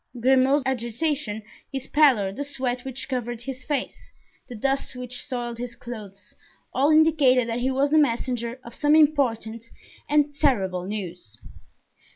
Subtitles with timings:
[0.19, 4.11] Grimaud's agitation, his pallor, the sweat which covered his face,
[4.49, 6.33] the dust which soiled his clothes,
[6.73, 9.69] all indicated that he was the messenger of some important
[10.09, 11.37] and terrible news.